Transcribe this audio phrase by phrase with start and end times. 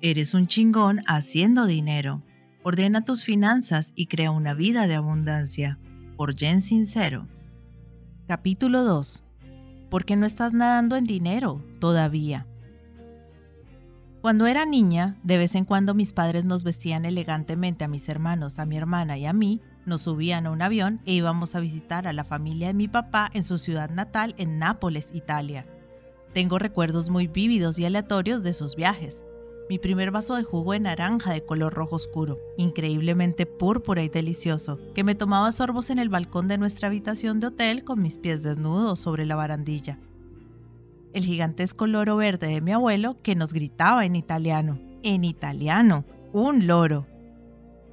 [0.00, 2.22] Eres un chingón haciendo dinero.
[2.62, 5.80] Ordena tus finanzas y crea una vida de abundancia.
[6.16, 7.26] Por Jen Sincero.
[8.28, 9.24] Capítulo 2.
[9.90, 12.46] ¿Por qué no estás nadando en dinero todavía?
[14.20, 18.60] Cuando era niña, de vez en cuando mis padres nos vestían elegantemente a mis hermanos,
[18.60, 22.06] a mi hermana y a mí, nos subían a un avión e íbamos a visitar
[22.06, 25.66] a la familia de mi papá en su ciudad natal en Nápoles, Italia.
[26.34, 29.24] Tengo recuerdos muy vívidos y aleatorios de esos viajes.
[29.68, 34.78] Mi primer vaso de jugo de naranja de color rojo oscuro, increíblemente púrpura y delicioso,
[34.94, 38.42] que me tomaba sorbos en el balcón de nuestra habitación de hotel con mis pies
[38.42, 39.98] desnudos sobre la barandilla
[41.12, 46.66] el gigantesco loro verde de mi abuelo que nos gritaba en italiano, en italiano, un
[46.66, 47.06] loro.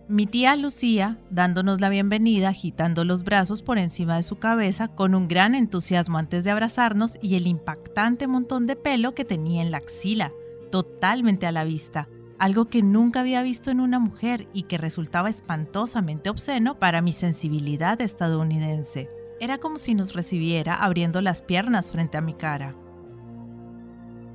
[0.08, 5.16] Mi tía Lucía, dándonos la bienvenida, agitando los brazos por encima de su cabeza con
[5.16, 9.72] un gran entusiasmo antes de abrazarnos y el impactante montón de pelo que tenía en
[9.72, 10.32] la axila,
[10.76, 15.30] totalmente a la vista, algo que nunca había visto en una mujer y que resultaba
[15.30, 19.08] espantosamente obsceno para mi sensibilidad estadounidense.
[19.40, 22.76] Era como si nos recibiera abriendo las piernas frente a mi cara.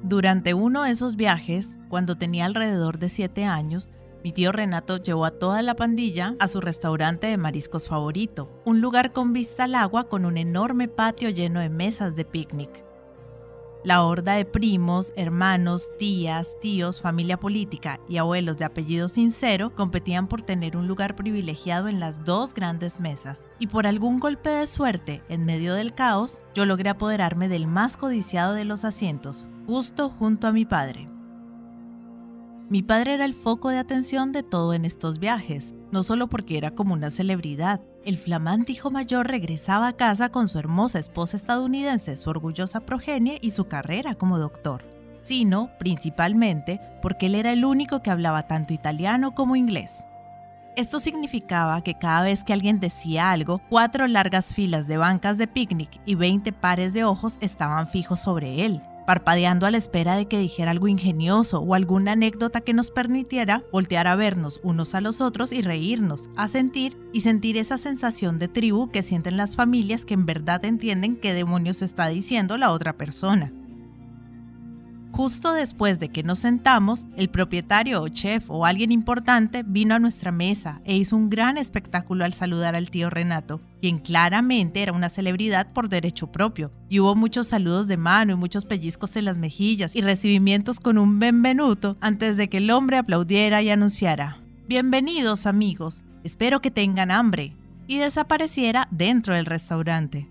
[0.02, 3.92] Durante uno de esos viajes, cuando tenía alrededor de 7 años,
[4.24, 8.80] mi tío Renato llevó a toda la pandilla a su restaurante de mariscos favorito, un
[8.80, 12.89] lugar con vista al agua con un enorme patio lleno de mesas de picnic.
[13.83, 20.28] La horda de primos, hermanos, tías, tíos, familia política y abuelos de apellido sincero competían
[20.28, 24.67] por tener un lugar privilegiado en las dos grandes mesas, y por algún golpe de
[24.67, 30.11] suerte, en medio del caos, yo logré apoderarme del más codiciado de los asientos, justo
[30.11, 31.08] junto a mi padre.
[32.69, 36.58] Mi padre era el foco de atención de todo en estos viajes, no solo porque
[36.58, 37.81] era como una celebridad.
[38.02, 43.38] El flamante hijo mayor regresaba a casa con su hermosa esposa estadounidense, su orgullosa progenie
[43.42, 44.84] y su carrera como doctor,
[45.22, 50.06] sino principalmente porque él era el único que hablaba tanto italiano como inglés.
[50.76, 55.46] Esto significaba que cada vez que alguien decía algo, cuatro largas filas de bancas de
[55.46, 60.28] picnic y 20 pares de ojos estaban fijos sobre él, parpadeando a la espera de
[60.28, 65.00] que dijera algo ingenioso o alguna anécdota que nos permitiera voltear a vernos unos a
[65.00, 69.56] los otros y reírnos, a sentir y sentir esa sensación de tribu que sienten las
[69.56, 73.52] familias que en verdad entienden qué demonios está diciendo la otra persona.
[75.20, 79.98] Justo después de que nos sentamos, el propietario o chef o alguien importante vino a
[79.98, 84.95] nuestra mesa e hizo un gran espectáculo al saludar al tío Renato, quien claramente era
[84.95, 86.73] una celebridad por derecho propio.
[86.89, 90.97] Y hubo muchos saludos de mano y muchos pellizcos en las mejillas y recibimientos con
[90.97, 94.39] un benvenuto antes de que el hombre aplaudiera y anunciara,
[94.69, 97.55] Bienvenidos amigos, espero que tengan hambre,
[97.87, 100.30] y desapareciera dentro del restaurante.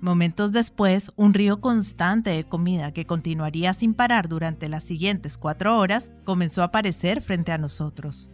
[0.00, 5.76] Momentos después, un río constante de comida que continuaría sin parar durante las siguientes cuatro
[5.76, 8.30] horas comenzó a aparecer frente a nosotros.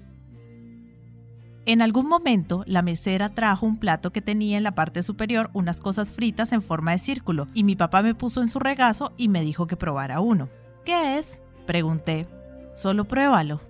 [1.67, 5.81] En algún momento, la mesera trajo un plato que tenía en la parte superior unas
[5.81, 9.29] cosas fritas en forma de círculo y mi papá me puso en su regazo y
[9.29, 10.51] me dijo que probara uno.
[10.85, 11.41] ¿Qué es?
[11.67, 12.29] Pregunté.
[12.75, 13.63] Solo pruébalo.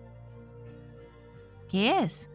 [1.68, 2.28] ¿Qué es?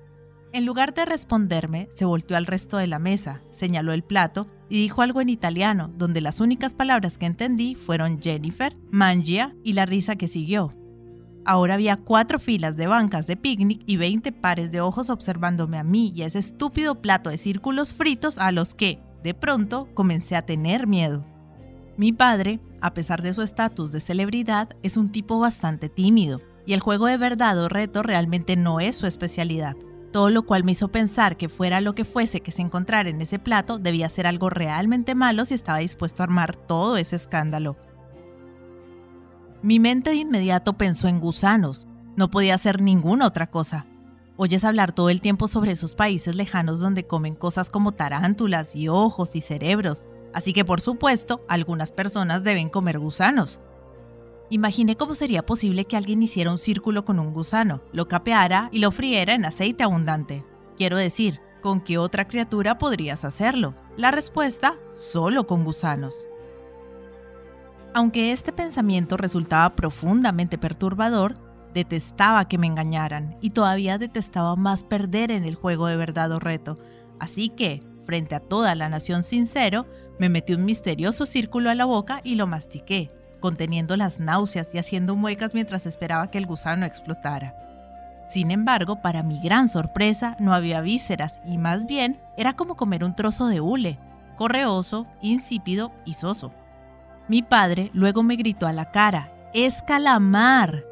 [0.52, 4.82] En lugar de responderme, se volteó al resto de la mesa, señaló el plato y
[4.82, 9.86] dijo algo en italiano, donde las únicas palabras que entendí fueron Jennifer, Mangia y la
[9.86, 10.74] risa que siguió.
[11.46, 15.84] Ahora había cuatro filas de bancas de picnic y 20 pares de ojos observándome a
[15.84, 20.36] mí y a ese estúpido plato de círculos fritos a los que, de pronto, comencé
[20.36, 21.26] a tener miedo.
[21.96, 26.74] Mi padre, a pesar de su estatus de celebridad, es un tipo bastante tímido, y
[26.74, 29.76] el juego de verdad o reto realmente no es su especialidad
[30.12, 33.22] todo lo cual me hizo pensar que fuera lo que fuese que se encontrara en
[33.22, 37.78] ese plato debía ser algo realmente malo si estaba dispuesto a armar todo ese escándalo.
[39.62, 43.86] Mi mente de inmediato pensó en gusanos, no podía ser ninguna otra cosa.
[44.38, 48.88] Oyes hablar todo el tiempo sobre esos países lejanos donde comen cosas como tarántulas y
[48.88, 50.03] ojos y cerebros,
[50.34, 53.59] así que por supuesto algunas personas deben comer gusanos.
[54.52, 58.79] Imaginé cómo sería posible que alguien hiciera un círculo con un gusano, lo capeara y
[58.79, 60.44] lo friera en aceite abundante.
[60.76, 63.76] Quiero decir, ¿con qué otra criatura podrías hacerlo?
[63.96, 66.28] La respuesta, solo con gusanos.
[67.94, 71.38] Aunque este pensamiento resultaba profundamente perturbador,
[71.73, 76.40] detestaba que me engañaran y todavía detestaba más perder en el juego de verdad o
[76.40, 76.79] reto.
[77.20, 79.85] Así que, frente a toda la nación sincero,
[80.18, 84.78] me metí un misterioso círculo a la boca y lo mastiqué, conteniendo las náuseas y
[84.78, 87.56] haciendo muecas mientras esperaba que el gusano explotara.
[88.30, 93.03] Sin embargo, para mi gran sorpresa, no había vísceras y más bien era como comer
[93.03, 93.97] un trozo de hule,
[94.38, 96.52] correoso, insípido y soso.
[97.28, 100.89] Mi padre luego me gritó a la cara, ¡Es calamar!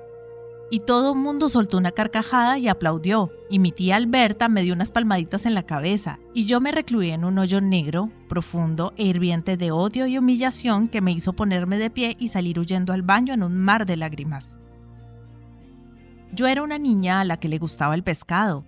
[0.69, 4.74] Y todo el mundo soltó una carcajada y aplaudió, y mi tía Alberta me dio
[4.74, 9.06] unas palmaditas en la cabeza, y yo me recluí en un hoyo negro, profundo e
[9.06, 13.02] hirviente de odio y humillación que me hizo ponerme de pie y salir huyendo al
[13.02, 14.58] baño en un mar de lágrimas.
[16.34, 18.66] Yo era una niña a la que le gustaba el pescado,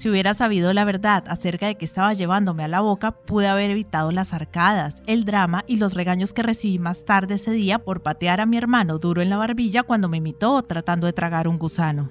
[0.00, 3.68] si hubiera sabido la verdad acerca de que estaba llevándome a la boca, pude haber
[3.68, 8.02] evitado las arcadas, el drama y los regaños que recibí más tarde ese día por
[8.02, 11.58] patear a mi hermano duro en la barbilla cuando me imitó tratando de tragar un
[11.58, 12.08] gusano.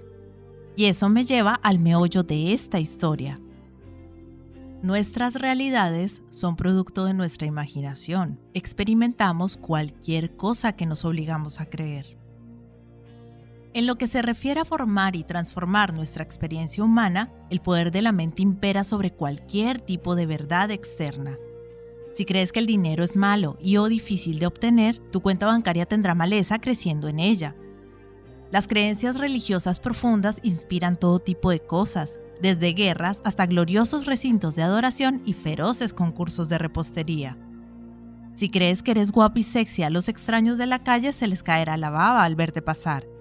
[0.76, 3.40] Y eso me lleva al meollo de esta historia.
[4.84, 8.40] Nuestras realidades son producto de nuestra imaginación.
[8.54, 12.19] Experimentamos cualquier cosa que nos obligamos a creer.
[13.72, 18.02] En lo que se refiere a formar y transformar nuestra experiencia humana, el poder de
[18.02, 21.38] la mente impera sobre cualquier tipo de verdad externa.
[22.16, 25.86] Si crees que el dinero es malo y o difícil de obtener, tu cuenta bancaria
[25.86, 27.56] tendrá maleza creciendo en ella.
[28.52, 34.64] Las creencias religiosas profundas inspiran todo tipo de cosas, desde guerras hasta gloriosos recintos de
[34.64, 37.38] adoración y feroces concursos de repostería.
[38.36, 41.44] Si crees que eres guapo y sexy a los extraños de la calle, se les
[41.44, 43.19] caerá la baba al verte pasar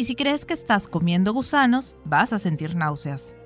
[0.00, 3.36] y si crees que estás comiendo gusanos, vas a sentir náuseas.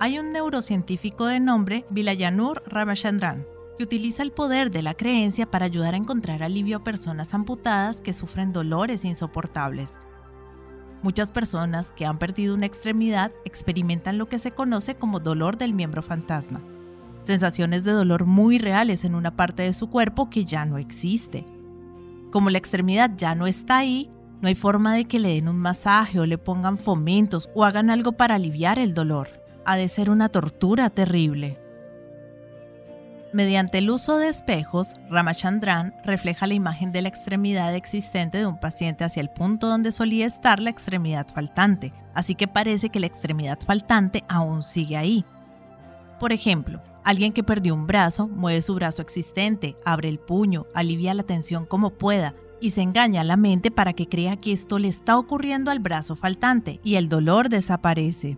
[0.00, 3.46] Hay un neurocientífico de nombre Vilayanur Ramachandran
[3.78, 8.00] que utiliza el poder de la creencia para ayudar a encontrar alivio a personas amputadas
[8.00, 9.96] que sufren dolores insoportables.
[11.04, 15.72] Muchas personas que han perdido una extremidad experimentan lo que se conoce como dolor del
[15.72, 16.64] miembro fantasma,
[17.22, 21.46] sensaciones de dolor muy reales en una parte de su cuerpo que ya no existe.
[22.32, 24.10] Como la extremidad ya no está ahí,
[24.40, 27.90] no hay forma de que le den un masaje o le pongan fomentos o hagan
[27.90, 29.28] algo para aliviar el dolor.
[29.64, 31.58] Ha de ser una tortura terrible.
[33.32, 38.58] Mediante el uso de espejos, Ramachandran refleja la imagen de la extremidad existente de un
[38.58, 43.06] paciente hacia el punto donde solía estar la extremidad faltante, así que parece que la
[43.06, 45.24] extremidad faltante aún sigue ahí.
[46.18, 51.14] Por ejemplo, alguien que perdió un brazo mueve su brazo existente, abre el puño, alivia
[51.14, 54.78] la tensión como pueda y se engaña a la mente para que crea que esto
[54.78, 58.36] le está ocurriendo al brazo faltante y el dolor desaparece.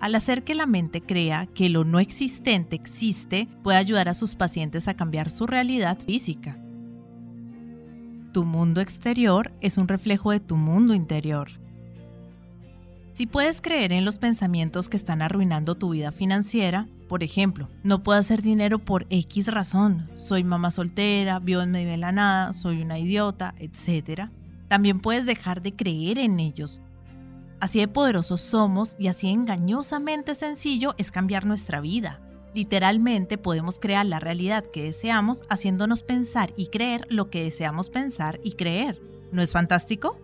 [0.00, 4.34] Al hacer que la mente crea que lo no existente existe, puede ayudar a sus
[4.34, 6.58] pacientes a cambiar su realidad física.
[8.32, 11.48] Tu mundo exterior es un reflejo de tu mundo interior.
[13.14, 18.02] Si puedes creer en los pensamientos que están arruinando tu vida financiera, por ejemplo, no
[18.02, 22.52] puedo hacer dinero por X razón, soy mamá soltera, vivo en medio de la nada,
[22.52, 24.28] soy una idiota, etc.
[24.68, 26.80] También puedes dejar de creer en ellos.
[27.60, 32.20] Así de poderosos somos y así engañosamente sencillo es cambiar nuestra vida.
[32.54, 38.40] Literalmente podemos crear la realidad que deseamos haciéndonos pensar y creer lo que deseamos pensar
[38.42, 39.00] y creer.
[39.30, 40.18] ¿No es fantástico?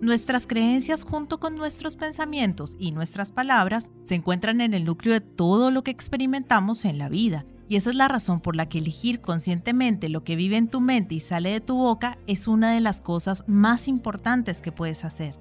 [0.00, 5.20] Nuestras creencias junto con nuestros pensamientos y nuestras palabras se encuentran en el núcleo de
[5.20, 7.44] todo lo que experimentamos en la vida.
[7.68, 10.80] Y esa es la razón por la que elegir conscientemente lo que vive en tu
[10.80, 15.04] mente y sale de tu boca es una de las cosas más importantes que puedes
[15.04, 15.34] hacer.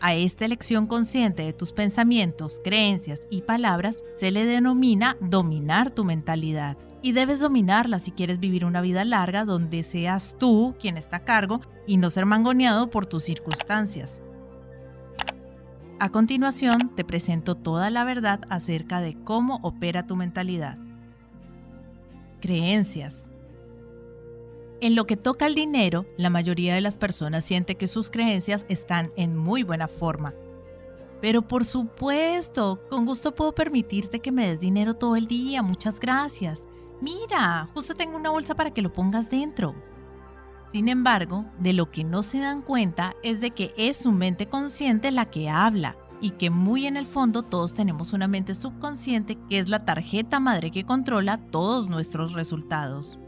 [0.00, 6.04] A esta elección consciente de tus pensamientos, creencias y palabras se le denomina dominar tu
[6.04, 11.18] mentalidad y debes dominarla si quieres vivir una vida larga donde seas tú quien está
[11.18, 14.20] a cargo y no ser mangoneado por tus circunstancias.
[16.00, 20.78] A continuación, te presento toda la verdad acerca de cómo opera tu mentalidad.
[22.40, 23.32] Creencias.
[24.80, 28.64] En lo que toca al dinero, la mayoría de las personas siente que sus creencias
[28.68, 30.34] están en muy buena forma.
[31.20, 35.98] Pero por supuesto, con gusto puedo permitirte que me des dinero todo el día, muchas
[35.98, 36.67] gracias.
[37.00, 39.74] Mira, justo tengo una bolsa para que lo pongas dentro.
[40.72, 44.48] Sin embargo, de lo que no se dan cuenta es de que es su mente
[44.48, 49.38] consciente la que habla y que muy en el fondo todos tenemos una mente subconsciente
[49.48, 53.18] que es la tarjeta madre que controla todos nuestros resultados.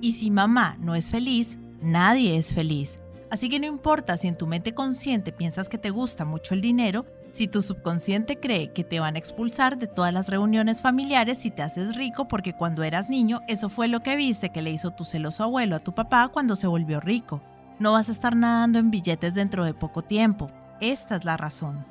[0.00, 3.00] Y si mamá no es feliz, nadie es feliz.
[3.30, 6.60] Así que no importa si en tu mente consciente piensas que te gusta mucho el
[6.60, 11.36] dinero, si tu subconsciente cree que te van a expulsar de todas las reuniones familiares
[11.36, 14.70] si te haces rico porque cuando eras niño eso fue lo que viste que le
[14.70, 17.42] hizo tu celoso abuelo a tu papá cuando se volvió rico.
[17.78, 20.50] No vas a estar nadando en billetes dentro de poco tiempo.
[20.80, 21.84] Esta es la razón.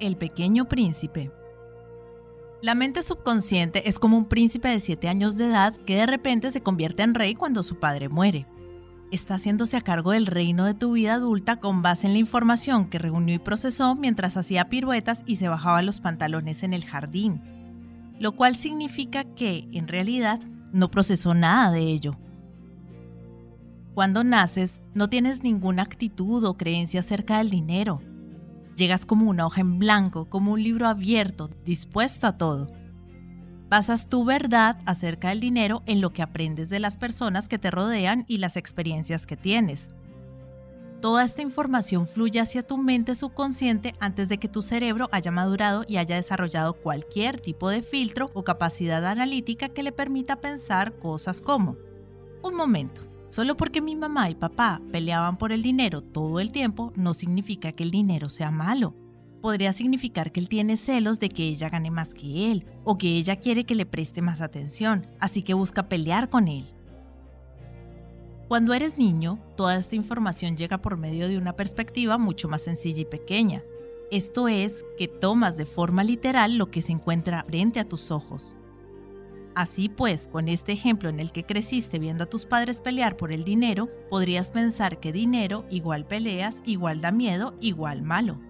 [0.00, 1.30] El pequeño príncipe.
[2.62, 6.50] La mente subconsciente es como un príncipe de 7 años de edad que de repente
[6.50, 8.44] se convierte en rey cuando su padre muere
[9.10, 12.88] está haciéndose a cargo del reino de tu vida adulta con base en la información
[12.88, 17.40] que reunió y procesó mientras hacía piruetas y se bajaba los pantalones en el jardín,
[18.18, 20.40] lo cual significa que, en realidad,
[20.72, 22.16] no procesó nada de ello.
[23.94, 28.02] Cuando naces, no tienes ninguna actitud o creencia acerca del dinero.
[28.76, 32.66] Llegas como una hoja en blanco, como un libro abierto, dispuesto a todo.
[33.74, 37.72] Basas tu verdad acerca del dinero en lo que aprendes de las personas que te
[37.72, 39.88] rodean y las experiencias que tienes.
[41.00, 45.84] Toda esta información fluye hacia tu mente subconsciente antes de que tu cerebro haya madurado
[45.88, 51.40] y haya desarrollado cualquier tipo de filtro o capacidad analítica que le permita pensar cosas
[51.40, 51.76] como,
[52.44, 56.92] un momento, solo porque mi mamá y papá peleaban por el dinero todo el tiempo
[56.94, 58.94] no significa que el dinero sea malo
[59.44, 63.18] podría significar que él tiene celos de que ella gane más que él o que
[63.18, 66.64] ella quiere que le preste más atención, así que busca pelear con él.
[68.48, 73.02] Cuando eres niño, toda esta información llega por medio de una perspectiva mucho más sencilla
[73.02, 73.62] y pequeña.
[74.10, 78.56] Esto es, que tomas de forma literal lo que se encuentra frente a tus ojos.
[79.54, 83.30] Así pues, con este ejemplo en el que creciste viendo a tus padres pelear por
[83.30, 88.40] el dinero, podrías pensar que dinero igual peleas, igual da miedo, igual malo.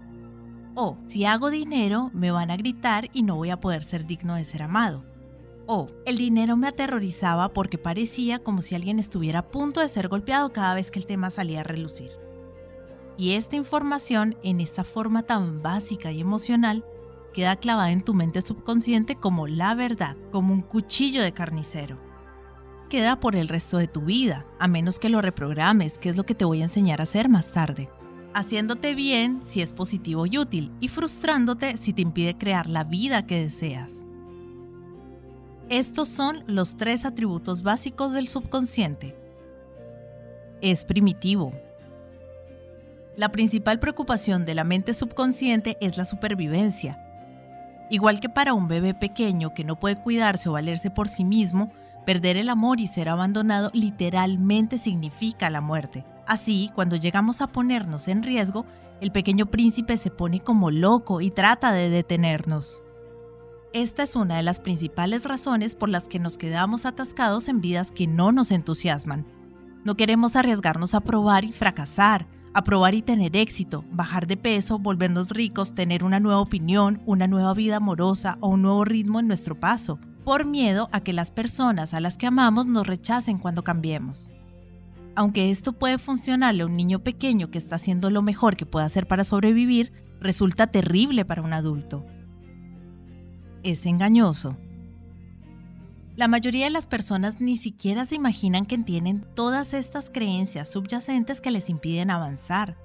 [0.76, 4.34] O, si hago dinero, me van a gritar y no voy a poder ser digno
[4.34, 5.04] de ser amado.
[5.66, 10.08] O, el dinero me aterrorizaba porque parecía como si alguien estuviera a punto de ser
[10.08, 12.10] golpeado cada vez que el tema salía a relucir.
[13.16, 16.84] Y esta información, en esta forma tan básica y emocional,
[17.32, 22.00] queda clavada en tu mente subconsciente como la verdad, como un cuchillo de carnicero.
[22.90, 26.26] Queda por el resto de tu vida, a menos que lo reprogrames, que es lo
[26.26, 27.88] que te voy a enseñar a hacer más tarde
[28.34, 33.26] haciéndote bien si es positivo y útil y frustrándote si te impide crear la vida
[33.26, 34.04] que deseas.
[35.70, 39.16] Estos son los tres atributos básicos del subconsciente.
[40.60, 41.52] Es primitivo.
[43.16, 47.00] La principal preocupación de la mente subconsciente es la supervivencia.
[47.88, 51.72] Igual que para un bebé pequeño que no puede cuidarse o valerse por sí mismo,
[52.04, 56.04] perder el amor y ser abandonado literalmente significa la muerte.
[56.26, 58.64] Así, cuando llegamos a ponernos en riesgo,
[59.00, 62.80] el pequeño príncipe se pone como loco y trata de detenernos.
[63.72, 67.90] Esta es una de las principales razones por las que nos quedamos atascados en vidas
[67.90, 69.26] que no nos entusiasman.
[69.84, 74.78] No queremos arriesgarnos a probar y fracasar, a probar y tener éxito, bajar de peso,
[74.78, 79.26] volvernos ricos, tener una nueva opinión, una nueva vida amorosa o un nuevo ritmo en
[79.26, 83.64] nuestro paso, por miedo a que las personas a las que amamos nos rechacen cuando
[83.64, 84.30] cambiemos.
[85.16, 88.86] Aunque esto puede funcionarle a un niño pequeño que está haciendo lo mejor que puede
[88.86, 92.04] hacer para sobrevivir, resulta terrible para un adulto.
[93.62, 94.56] Es engañoso.
[96.16, 101.40] La mayoría de las personas ni siquiera se imaginan que tienen todas estas creencias subyacentes
[101.40, 102.76] que les impiden avanzar.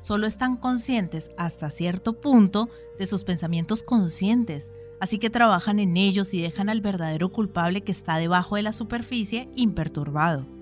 [0.00, 2.68] Solo están conscientes hasta cierto punto
[2.98, 7.92] de sus pensamientos conscientes, así que trabajan en ellos y dejan al verdadero culpable que
[7.92, 10.55] está debajo de la superficie imperturbado.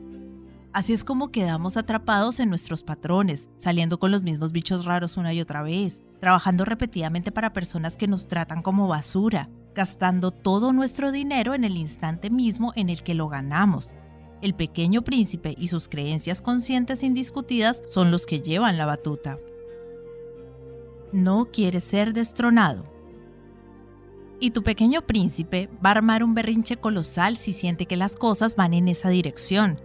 [0.74, 5.32] Así es como quedamos atrapados en nuestros patrones, saliendo con los mismos bichos raros una
[5.32, 11.12] y otra vez, trabajando repetidamente para personas que nos tratan como basura, gastando todo nuestro
[11.12, 13.94] dinero en el instante mismo en el que lo ganamos.
[14.42, 19.38] El pequeño príncipe y sus creencias conscientes indiscutidas son los que llevan la batuta.
[21.12, 22.84] No quiere ser destronado.
[24.40, 28.56] Y tu pequeño príncipe va a armar un berrinche colosal si siente que las cosas
[28.56, 29.78] van en esa dirección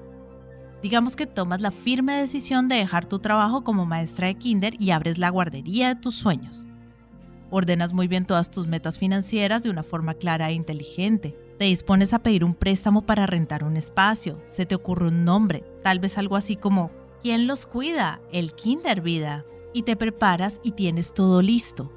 [0.82, 4.92] Digamos que tomas la firme decisión de dejar tu trabajo como maestra de kinder y
[4.92, 6.66] abres la guardería de tus sueños.
[7.52, 11.36] Ordenas muy bien todas tus metas financieras de una forma clara e inteligente.
[11.58, 14.42] Te dispones a pedir un préstamo para rentar un espacio.
[14.46, 18.22] Se te ocurre un nombre, tal vez algo así como ¿Quién los cuida?
[18.32, 19.46] El kinder vida.
[19.74, 21.92] Y te preparas y tienes todo listo.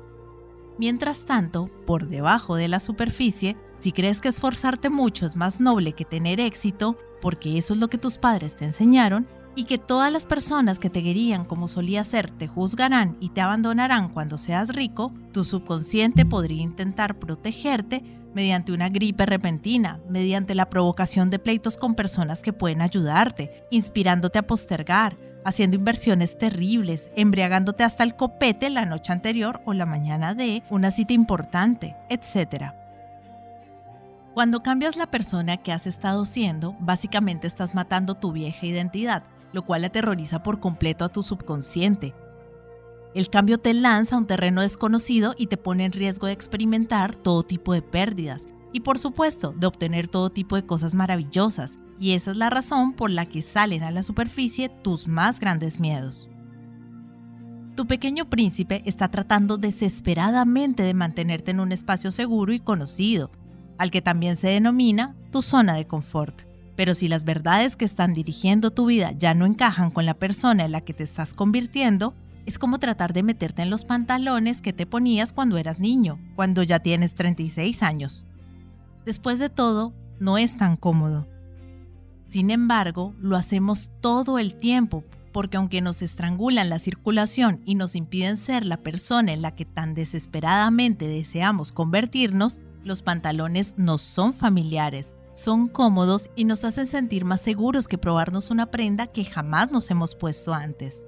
[0.79, 5.93] Mientras tanto, por debajo de la superficie, si crees que esforzarte mucho es más noble
[5.93, 10.13] que tener éxito, porque eso es lo que tus padres te enseñaron, y que todas
[10.13, 14.75] las personas que te querían como solía ser te juzgarán y te abandonarán cuando seas
[14.75, 18.03] rico, tu subconsciente podría intentar protegerte
[18.35, 24.39] mediante una gripe repentina, mediante la provocación de pleitos con personas que pueden ayudarte, inspirándote
[24.39, 30.35] a postergar, haciendo inversiones terribles, embriagándote hasta el copete la noche anterior o la mañana
[30.35, 32.73] de una cita importante, etc.
[34.35, 39.67] Cuando cambias la persona que has estado siendo, básicamente estás matando tu vieja identidad, lo
[39.67, 42.15] cual aterroriza por completo a tu subconsciente.
[43.15, 47.15] El cambio te lanza a un terreno desconocido y te pone en riesgo de experimentar
[47.15, 52.13] todo tipo de pérdidas y por supuesto de obtener todo tipo de cosas maravillosas, y
[52.13, 56.31] esa es la razón por la que salen a la superficie tus más grandes miedos.
[57.77, 63.31] Tu pequeño príncipe está tratando desesperadamente de mantenerte en un espacio seguro y conocido,
[63.83, 66.43] al que también se denomina tu zona de confort.
[66.77, 70.65] Pero si las verdades que están dirigiendo tu vida ya no encajan con la persona
[70.65, 72.15] en la que te estás convirtiendo,
[72.47, 76.63] es como tratar de meterte en los pantalones que te ponías cuando eras niño, cuando
[76.63, 78.25] ya tienes 36 años.
[79.05, 81.27] Después de todo, no es tan cómodo.
[82.29, 87.97] Sin embargo, lo hacemos todo el tiempo, porque aunque nos estrangulan la circulación y nos
[87.97, 94.33] impiden ser la persona en la que tan desesperadamente deseamos convertirnos, los pantalones nos son
[94.33, 99.71] familiares, son cómodos y nos hacen sentir más seguros que probarnos una prenda que jamás
[99.71, 101.05] nos hemos puesto antes.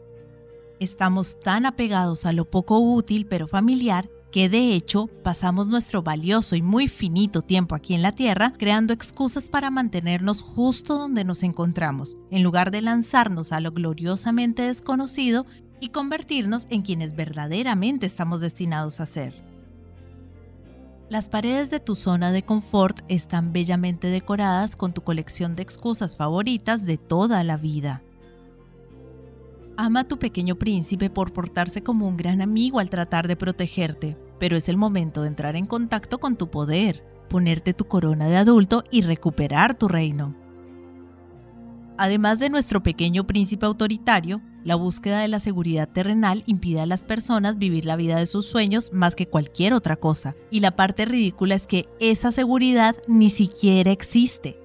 [0.80, 6.56] Estamos tan apegados a lo poco útil pero familiar que de hecho pasamos nuestro valioso
[6.56, 11.44] y muy finito tiempo aquí en la Tierra creando excusas para mantenernos justo donde nos
[11.44, 15.46] encontramos, en lugar de lanzarnos a lo gloriosamente desconocido
[15.78, 19.53] y convertirnos en quienes verdaderamente estamos destinados a ser.
[21.10, 26.16] Las paredes de tu zona de confort están bellamente decoradas con tu colección de excusas
[26.16, 28.02] favoritas de toda la vida.
[29.76, 34.16] Ama a tu pequeño príncipe por portarse como un gran amigo al tratar de protegerte,
[34.38, 38.38] pero es el momento de entrar en contacto con tu poder, ponerte tu corona de
[38.38, 40.34] adulto y recuperar tu reino.
[41.98, 47.04] Además de nuestro pequeño príncipe autoritario, la búsqueda de la seguridad terrenal impide a las
[47.04, 50.34] personas vivir la vida de sus sueños más que cualquier otra cosa.
[50.50, 54.58] Y la parte ridícula es que esa seguridad ni siquiera existe.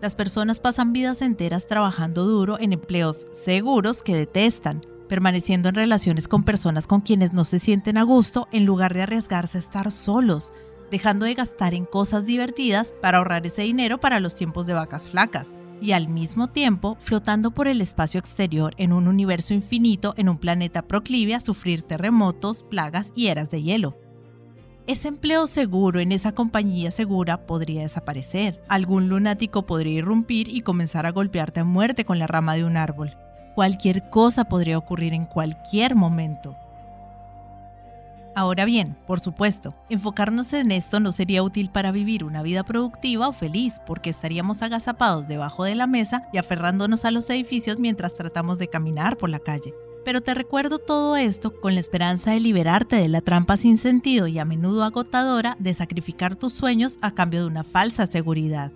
[0.00, 6.26] Las personas pasan vidas enteras trabajando duro en empleos seguros que detestan, permaneciendo en relaciones
[6.26, 9.92] con personas con quienes no se sienten a gusto en lugar de arriesgarse a estar
[9.92, 10.52] solos,
[10.90, 15.06] dejando de gastar en cosas divertidas para ahorrar ese dinero para los tiempos de vacas
[15.06, 20.28] flacas y al mismo tiempo flotando por el espacio exterior en un universo infinito en
[20.28, 23.98] un planeta proclive a sufrir terremotos, plagas y eras de hielo.
[24.86, 28.62] Ese empleo seguro en esa compañía segura podría desaparecer.
[28.68, 32.76] Algún lunático podría irrumpir y comenzar a golpearte a muerte con la rama de un
[32.76, 33.16] árbol.
[33.54, 36.56] Cualquier cosa podría ocurrir en cualquier momento.
[38.34, 43.28] Ahora bien, por supuesto, enfocarnos en esto no sería útil para vivir una vida productiva
[43.28, 48.14] o feliz, porque estaríamos agazapados debajo de la mesa y aferrándonos a los edificios mientras
[48.14, 49.74] tratamos de caminar por la calle.
[50.04, 54.26] Pero te recuerdo todo esto con la esperanza de liberarte de la trampa sin sentido
[54.26, 58.72] y a menudo agotadora de sacrificar tus sueños a cambio de una falsa seguridad.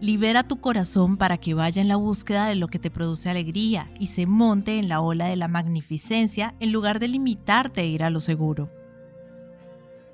[0.00, 3.90] Libera tu corazón para que vaya en la búsqueda de lo que te produce alegría
[3.98, 8.02] y se monte en la ola de la magnificencia en lugar de limitarte a ir
[8.02, 8.70] a lo seguro.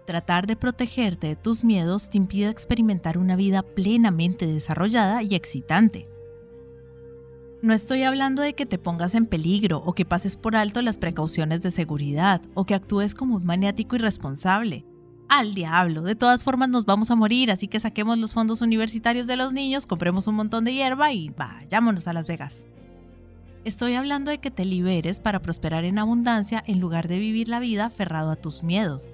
[0.07, 6.09] Tratar de protegerte de tus miedos te impide experimentar una vida plenamente desarrollada y excitante.
[7.63, 10.99] No estoy hablando de que te pongas en peligro o que pases por alto las
[10.99, 14.85] precauciones de seguridad o que actúes como un maniático irresponsable
[15.31, 16.03] al diablo.
[16.03, 19.55] De todas formas nos vamos a morir, así que saquemos los fondos universitarios de los
[19.55, 22.67] niños, compremos un montón de hierba y vayámonos a Las Vegas.
[23.65, 27.61] Estoy hablando de que te liberes para prosperar en abundancia en lugar de vivir la
[27.61, 29.11] vida aferrado a tus miedos.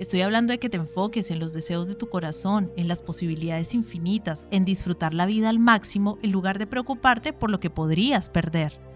[0.00, 3.74] Estoy hablando de que te enfoques en los deseos de tu corazón, en las posibilidades
[3.74, 8.28] infinitas, en disfrutar la vida al máximo en lugar de preocuparte por lo que podrías
[8.28, 8.91] perder.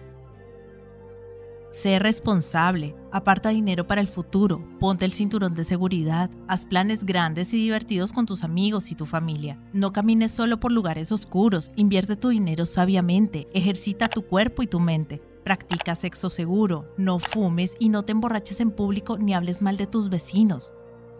[1.76, 7.52] Sé responsable, aparta dinero para el futuro, ponte el cinturón de seguridad, haz planes grandes
[7.52, 9.60] y divertidos con tus amigos y tu familia.
[9.74, 14.80] No camines solo por lugares oscuros, invierte tu dinero sabiamente, ejercita tu cuerpo y tu
[14.80, 15.20] mente.
[15.44, 19.86] Practica sexo seguro, no fumes y no te emborraches en público ni hables mal de
[19.86, 20.72] tus vecinos.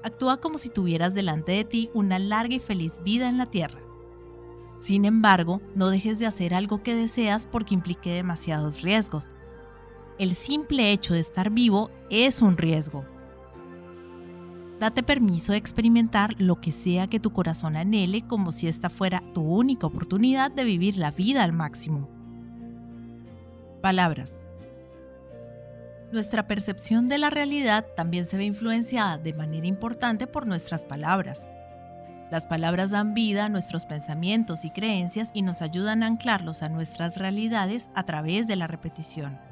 [0.03, 3.83] Actúa como si tuvieras delante de ti una larga y feliz vida en la tierra.
[4.81, 9.31] Sin embargo, no dejes de hacer algo que deseas porque implique demasiados riesgos
[10.19, 13.05] el simple hecho de estar vivo es un riesgo.
[14.81, 19.23] Date permiso de experimentar lo que sea que tu corazón anhele como si esta fuera
[19.33, 22.09] tu única oportunidad de vivir la vida al máximo.
[23.81, 24.47] Palabras.
[26.13, 31.49] Nuestra percepción de la realidad también se ve influenciada de manera importante por nuestras palabras.
[32.31, 36.69] Las palabras dan vida a nuestros pensamientos y creencias y nos ayudan a anclarlos a
[36.69, 39.46] nuestras realidades a través de la repetición.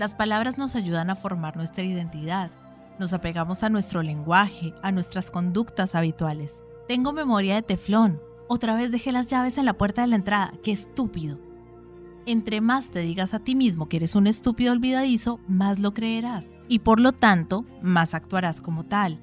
[0.00, 2.50] Las palabras nos ayudan a formar nuestra identidad.
[2.98, 6.62] Nos apegamos a nuestro lenguaje, a nuestras conductas habituales.
[6.88, 8.18] Tengo memoria de teflón.
[8.48, 10.54] Otra vez dejé las llaves en la puerta de la entrada.
[10.62, 11.38] ¡Qué estúpido!
[12.24, 16.46] Entre más te digas a ti mismo que eres un estúpido olvidadizo, más lo creerás.
[16.66, 19.20] Y por lo tanto, más actuarás como tal.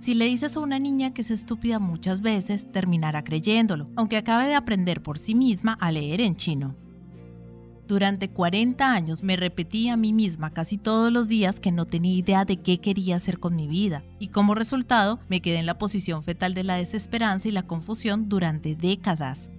[0.00, 4.46] Si le dices a una niña que es estúpida muchas veces, terminará creyéndolo, aunque acabe
[4.46, 6.76] de aprender por sí misma a leer en chino.
[7.92, 12.14] Durante 40 años me repetí a mí misma casi todos los días que no tenía
[12.14, 15.76] idea de qué quería hacer con mi vida y como resultado me quedé en la
[15.76, 19.50] posición fetal de la desesperanza y la confusión durante décadas.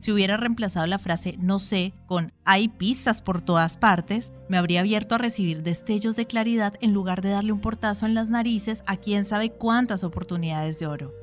[0.00, 4.80] Si hubiera reemplazado la frase no sé con hay pistas por todas partes, me habría
[4.80, 8.82] abierto a recibir destellos de claridad en lugar de darle un portazo en las narices
[8.88, 11.14] a quién sabe cuántas oportunidades de oro.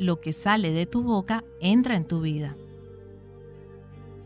[0.00, 2.56] Lo que sale de tu boca entra en tu vida.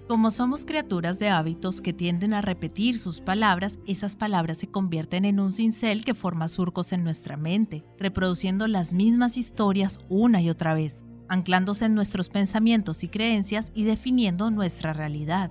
[0.09, 5.25] Como somos criaturas de hábitos que tienden a repetir sus palabras, esas palabras se convierten
[5.25, 10.49] en un cincel que forma surcos en nuestra mente, reproduciendo las mismas historias una y
[10.49, 15.51] otra vez, anclándose en nuestros pensamientos y creencias y definiendo nuestra realidad.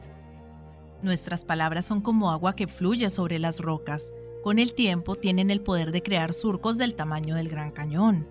[1.01, 4.13] Nuestras palabras son como agua que fluye sobre las rocas.
[4.41, 8.25] Con el tiempo tienen el poder de crear surcos del tamaño del Gran Cañón.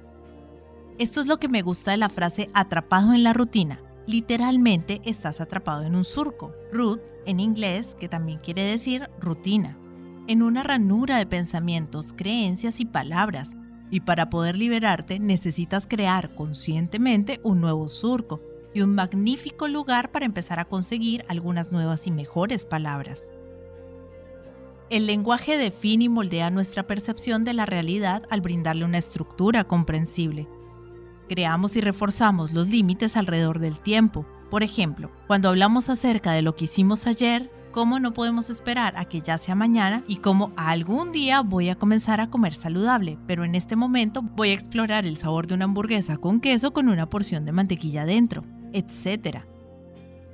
[0.99, 3.84] Esto es lo que me gusta de la frase atrapado en la rutina.
[4.07, 6.53] Literalmente estás atrapado en un surco.
[6.73, 9.79] Root, en inglés, que también quiere decir rutina.
[10.27, 13.57] En una ranura de pensamientos, creencias y palabras
[13.91, 18.41] y para poder liberarte necesitas crear conscientemente un nuevo surco
[18.75, 23.31] y un magnífico lugar para empezar a conseguir algunas nuevas y mejores palabras.
[24.91, 30.49] El lenguaje define y moldea nuestra percepción de la realidad al brindarle una estructura comprensible.
[31.29, 34.27] Creamos y reforzamos los límites alrededor del tiempo.
[34.51, 39.07] Por ejemplo, cuando hablamos acerca de lo que hicimos ayer, cómo no podemos esperar a
[39.07, 43.45] que ya sea mañana y cómo algún día voy a comenzar a comer saludable, pero
[43.45, 47.11] en este momento voy a explorar el sabor de una hamburguesa con queso con una
[47.11, 49.39] porción de mantequilla dentro, etc.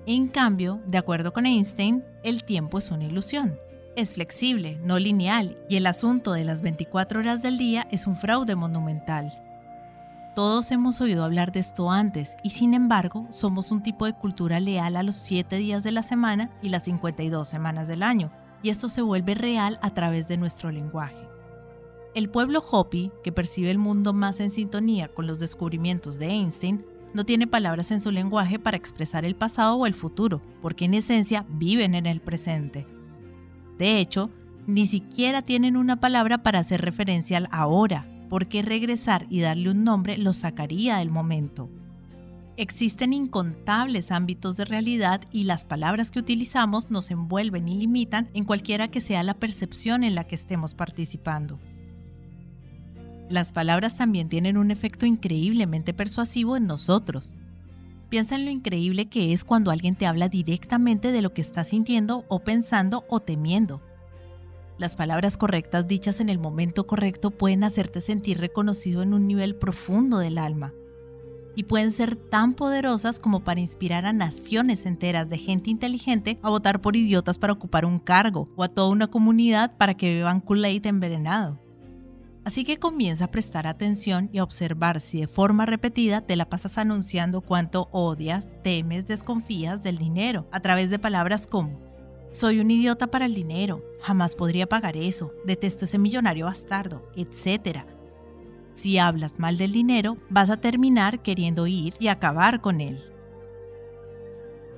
[0.07, 3.57] En cambio, de acuerdo con Einstein, el tiempo es una ilusión.
[3.97, 8.17] Es flexible, no lineal, y el asunto de las 24 horas del día es un
[8.17, 9.33] fraude monumental.
[10.35, 14.61] Todos hemos oído hablar de esto antes y sin embargo somos un tipo de cultura
[14.61, 18.31] leal a los 7 días de la semana y las 52 semanas del año,
[18.63, 21.29] y esto se vuelve real a través de nuestro lenguaje.
[22.15, 26.85] El pueblo Hopi, que percibe el mundo más en sintonía con los descubrimientos de Einstein,
[27.13, 30.95] no tiene palabras en su lenguaje para expresar el pasado o el futuro, porque en
[30.95, 32.87] esencia viven en el presente.
[33.79, 34.31] De hecho,
[34.69, 39.85] ni siquiera tienen una palabra para hacer referencia al ahora, porque regresar y darle un
[39.85, 41.69] nombre lo sacaría del momento.
[42.57, 48.45] Existen incontables ámbitos de realidad y las palabras que utilizamos nos envuelven y limitan en
[48.45, 51.59] cualquiera que sea la percepción en la que estemos participando.
[53.29, 57.35] Las palabras también tienen un efecto increíblemente persuasivo en nosotros.
[58.11, 61.65] Piensa en lo increíble que es cuando alguien te habla directamente de lo que está
[61.65, 63.81] sintiendo o pensando o temiendo.
[64.81, 69.55] Las palabras correctas dichas en el momento correcto pueden hacerte sentir reconocido en un nivel
[69.55, 70.73] profundo del alma.
[71.55, 76.49] Y pueden ser tan poderosas como para inspirar a naciones enteras de gente inteligente a
[76.49, 80.41] votar por idiotas para ocupar un cargo o a toda una comunidad para que beban
[80.41, 81.61] Kool-Aid envenenado.
[82.47, 86.49] Así que comienza a prestar atención y a observar si de forma repetida te la
[86.49, 91.90] pasas anunciando cuánto odias, temes, desconfías del dinero a través de palabras como
[92.33, 97.81] soy un idiota para el dinero, jamás podría pagar eso, detesto ese millonario bastardo, etc.
[98.75, 103.01] Si hablas mal del dinero, vas a terminar queriendo ir y acabar con él.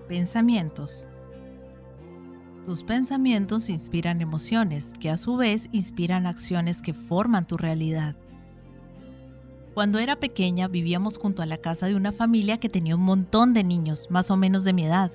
[0.09, 1.07] Pensamientos.
[2.65, 8.17] Tus pensamientos inspiran emociones, que a su vez inspiran acciones que forman tu realidad.
[9.75, 13.53] Cuando era pequeña vivíamos junto a la casa de una familia que tenía un montón
[13.53, 15.12] de niños, más o menos de mi edad.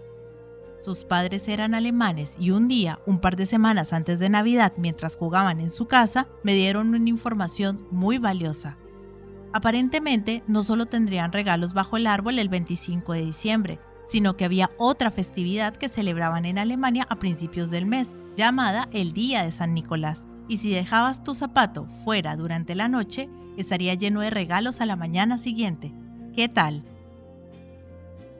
[0.79, 5.15] Sus padres eran alemanes y un día, un par de semanas antes de Navidad, mientras
[5.15, 8.77] jugaban en su casa, me dieron una información muy valiosa.
[9.53, 14.71] Aparentemente, no solo tendrían regalos bajo el árbol el 25 de diciembre, sino que había
[14.77, 19.73] otra festividad que celebraban en Alemania a principios del mes, llamada el Día de San
[19.73, 20.27] Nicolás.
[20.47, 24.95] Y si dejabas tu zapato fuera durante la noche, estaría lleno de regalos a la
[24.95, 25.91] mañana siguiente.
[26.33, 26.83] ¿Qué tal?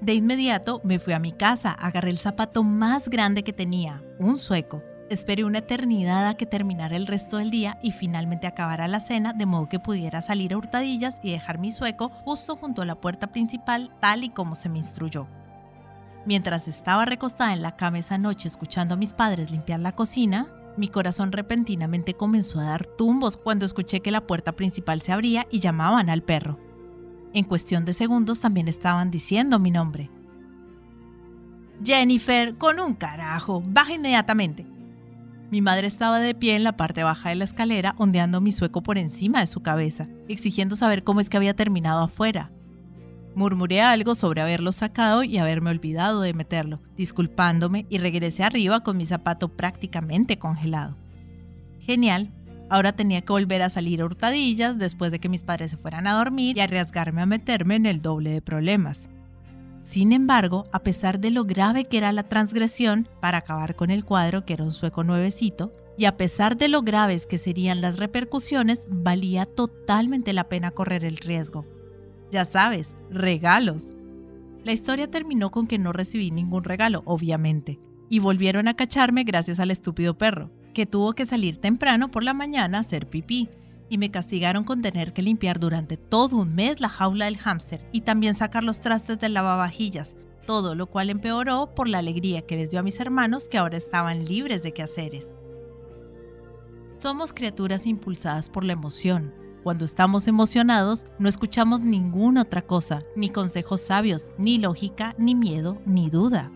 [0.01, 4.37] De inmediato me fui a mi casa, agarré el zapato más grande que tenía, un
[4.37, 4.83] sueco.
[5.09, 9.33] Esperé una eternidad a que terminara el resto del día y finalmente acabara la cena
[9.33, 12.95] de modo que pudiera salir a hurtadillas y dejar mi sueco justo junto a la
[12.95, 15.27] puerta principal tal y como se me instruyó.
[16.25, 20.47] Mientras estaba recostada en la cama esa noche escuchando a mis padres limpiar la cocina,
[20.75, 25.47] mi corazón repentinamente comenzó a dar tumbos cuando escuché que la puerta principal se abría
[25.49, 26.66] y llamaban al perro.
[27.37, 30.09] En cuestión de segundos también estaban diciendo mi nombre.
[31.85, 34.65] Jennifer, con un carajo, baja inmediatamente.
[35.51, 38.81] Mi madre estaba de pie en la parte baja de la escalera, ondeando mi sueco
[38.81, 42.49] por encima de su cabeza, exigiendo saber cómo es que había terminado afuera.
[43.35, 48.97] Murmuré algo sobre haberlo sacado y haberme olvidado de meterlo, disculpándome y regresé arriba con
[48.97, 50.97] mi zapato prácticamente congelado.
[51.81, 52.31] Genial,
[52.69, 56.07] ahora tenía que volver a salir a hurtadillas después de que mis padres se fueran
[56.07, 59.09] a dormir y arriesgarme a meterme en el doble de problemas.
[59.81, 64.03] Sin embargo, a pesar de lo grave que era la transgresión para acabar con el
[64.03, 67.97] cuadro, que era un sueco nuevecito, y a pesar de lo graves que serían las
[67.97, 71.65] repercusiones, valía totalmente la pena correr el riesgo.
[72.31, 73.93] Ya sabes, regalos.
[74.63, 79.59] La historia terminó con que no recibí ningún regalo, obviamente, y volvieron a cacharme gracias
[79.59, 83.49] al estúpido perro, que tuvo que salir temprano por la mañana a hacer pipí,
[83.89, 87.83] y me castigaron con tener que limpiar durante todo un mes la jaula del hámster
[87.91, 92.57] y también sacar los trastes del lavavajillas, todo lo cual empeoró por la alegría que
[92.57, 95.35] les dio a mis hermanos que ahora estaban libres de quehaceres.
[96.99, 99.33] Somos criaturas impulsadas por la emoción.
[99.63, 105.81] Cuando estamos emocionados, no escuchamos ninguna otra cosa, ni consejos sabios, ni lógica, ni miedo,
[105.87, 106.51] ni duda.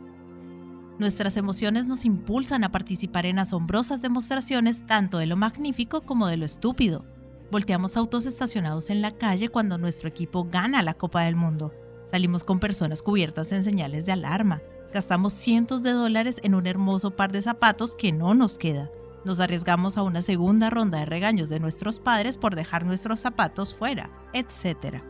[1.00, 6.38] Nuestras emociones nos impulsan a participar en asombrosas demostraciones tanto de lo magnífico como de
[6.38, 7.06] lo estúpido.
[7.50, 11.74] Volteamos autos estacionados en la calle cuando nuestro equipo gana la Copa del Mundo.
[12.10, 14.62] Salimos con personas cubiertas en señales de alarma.
[14.94, 18.90] Gastamos cientos de dólares en un hermoso par de zapatos que no nos queda.
[19.24, 23.74] Nos arriesgamos a una segunda ronda de regaños de nuestros padres por dejar nuestros zapatos
[23.74, 25.02] fuera, etc.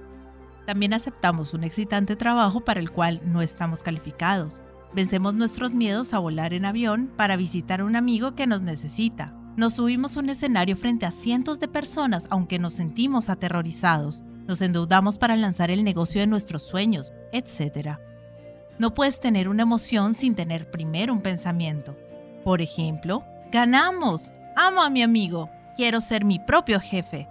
[0.65, 4.62] También aceptamos un excitante trabajo para el cual no estamos calificados.
[4.93, 9.34] Vencemos nuestros miedos a volar en avión para visitar a un amigo que nos necesita,
[9.58, 14.23] nos subimos a un escenario frente a cientos de personas aunque nos sentimos aterrorizados.
[14.47, 17.97] Nos endeudamos para lanzar el negocio de nuestros sueños, etc.
[18.80, 21.97] No puedes tener una emoción sin tener primero un pensamiento.
[22.45, 24.34] Por ejemplo, ganamos.
[24.56, 25.49] Amo a mi amigo.
[25.75, 27.27] Quiero ser mi propio jefe.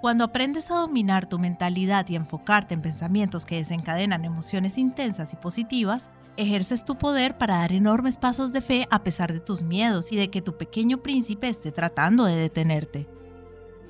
[0.00, 5.36] Cuando aprendes a dominar tu mentalidad y enfocarte en pensamientos que desencadenan emociones intensas y
[5.36, 10.12] positivas, ejerces tu poder para dar enormes pasos de fe a pesar de tus miedos
[10.12, 13.08] y de que tu pequeño príncipe esté tratando de detenerte.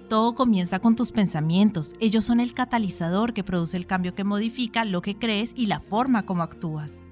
[0.08, 4.84] Todo comienza con tus pensamientos, ellos son el catalizador que produce el cambio que modifica
[4.84, 7.02] lo que crees y la forma como actúas.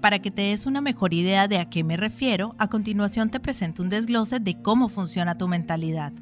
[0.00, 3.40] Para que te des una mejor idea de a qué me refiero, a continuación te
[3.40, 6.12] presento un desglose de cómo funciona tu mentalidad.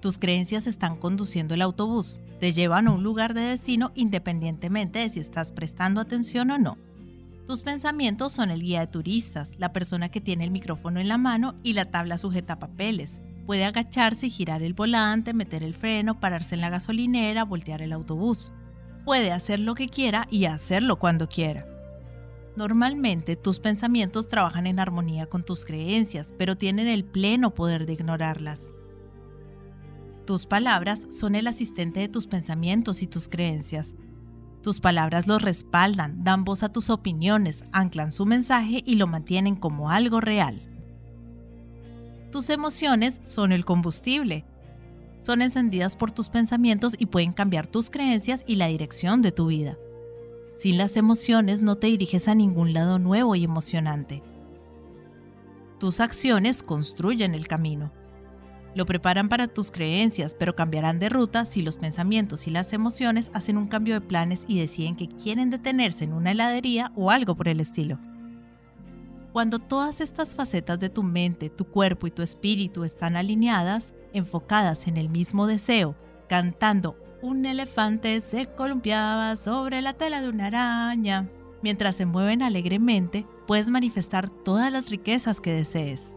[0.00, 5.08] Tus creencias están conduciendo el autobús, te llevan a un lugar de destino independientemente de
[5.08, 6.78] si estás prestando atención o no.
[7.46, 11.16] Tus pensamientos son el guía de turistas, la persona que tiene el micrófono en la
[11.16, 13.20] mano y la tabla sujeta papeles.
[13.46, 17.92] Puede agacharse y girar el volante, meter el freno, pararse en la gasolinera, voltear el
[17.92, 18.52] autobús.
[19.04, 21.64] Puede hacer lo que quiera y hacerlo cuando quiera.
[22.56, 27.92] Normalmente tus pensamientos trabajan en armonía con tus creencias, pero tienen el pleno poder de
[27.92, 28.72] ignorarlas.
[30.26, 33.94] Tus palabras son el asistente de tus pensamientos y tus creencias.
[34.60, 39.54] Tus palabras los respaldan, dan voz a tus opiniones, anclan su mensaje y lo mantienen
[39.54, 40.60] como algo real.
[42.32, 44.44] Tus emociones son el combustible.
[45.20, 49.46] Son encendidas por tus pensamientos y pueden cambiar tus creencias y la dirección de tu
[49.46, 49.78] vida.
[50.58, 54.24] Sin las emociones no te diriges a ningún lado nuevo y emocionante.
[55.78, 57.92] Tus acciones construyen el camino.
[58.76, 63.30] Lo preparan para tus creencias, pero cambiarán de ruta si los pensamientos y las emociones
[63.32, 67.34] hacen un cambio de planes y deciden que quieren detenerse en una heladería o algo
[67.34, 67.98] por el estilo.
[69.32, 74.86] Cuando todas estas facetas de tu mente, tu cuerpo y tu espíritu están alineadas, enfocadas
[74.88, 75.96] en el mismo deseo,
[76.28, 81.30] cantando un elefante se columpiaba sobre la tela de una araña.
[81.62, 86.14] Mientras se mueven alegremente, puedes manifestar todas las riquezas que desees.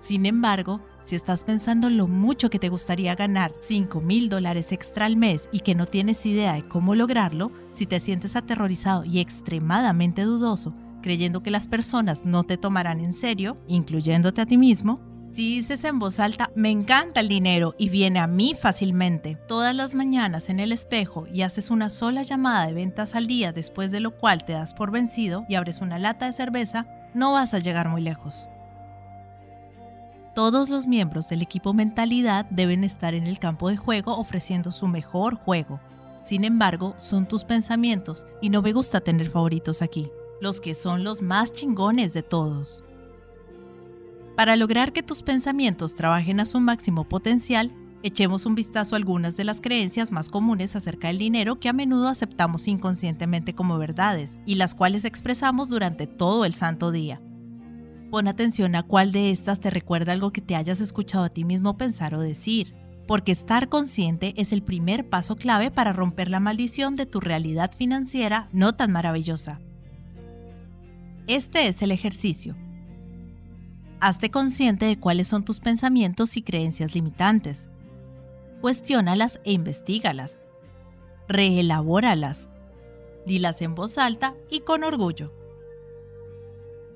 [0.00, 5.06] Sin embargo, si estás pensando lo mucho que te gustaría ganar 5 mil dólares extra
[5.06, 9.20] al mes y que no tienes idea de cómo lograrlo, si te sientes aterrorizado y
[9.20, 15.00] extremadamente dudoso, creyendo que las personas no te tomarán en serio, incluyéndote a ti mismo,
[15.34, 19.74] si dices en voz alta, me encanta el dinero y viene a mí fácilmente, todas
[19.74, 23.90] las mañanas en el espejo y haces una sola llamada de ventas al día después
[23.90, 27.52] de lo cual te das por vencido y abres una lata de cerveza, no vas
[27.52, 28.46] a llegar muy lejos.
[30.34, 34.88] Todos los miembros del equipo Mentalidad deben estar en el campo de juego ofreciendo su
[34.88, 35.78] mejor juego.
[36.24, 41.04] Sin embargo, son tus pensamientos y no me gusta tener favoritos aquí, los que son
[41.04, 42.82] los más chingones de todos.
[44.34, 47.70] Para lograr que tus pensamientos trabajen a su máximo potencial,
[48.02, 51.72] echemos un vistazo a algunas de las creencias más comunes acerca del dinero que a
[51.72, 57.20] menudo aceptamos inconscientemente como verdades y las cuales expresamos durante todo el santo día.
[58.14, 61.42] Pon atención a cuál de estas te recuerda algo que te hayas escuchado a ti
[61.42, 62.72] mismo pensar o decir.
[63.08, 67.72] porque estar consciente es el primer paso clave para romper la maldición de tu realidad
[67.76, 69.60] financiera no tan maravillosa.
[71.26, 72.54] Este es el ejercicio.
[73.98, 77.68] Hazte consciente de cuáles son tus pensamientos y creencias limitantes.
[78.60, 80.38] Cuestiónalas e investigalas.
[81.26, 82.48] Reelabóralas.
[83.26, 85.43] Dilas en voz alta y con orgullo.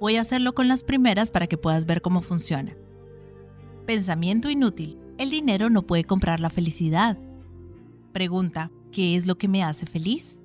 [0.01, 2.77] Voy a hacerlo con las primeras para que puedas ver cómo funciona.
[3.87, 4.99] Pensamiento inútil.
[5.19, 7.19] El dinero no puede comprar la felicidad.
[8.13, 10.41] Pregunta, ¿qué es lo que me hace feliz?